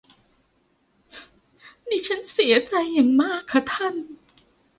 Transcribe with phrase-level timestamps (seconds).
[1.89, 3.95] ดิฉันเสียใจอย่างมากค่ะท่าน